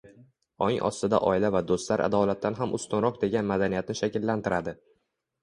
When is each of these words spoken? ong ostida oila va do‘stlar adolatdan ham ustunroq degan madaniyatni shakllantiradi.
ong 0.67 0.77
ostida 0.87 1.19
oila 1.31 1.51
va 1.55 1.61
do‘stlar 1.71 2.03
adolatdan 2.07 2.57
ham 2.61 2.73
ustunroq 2.79 3.21
degan 3.27 3.53
madaniyatni 3.53 3.99
shakllantiradi. 4.03 4.77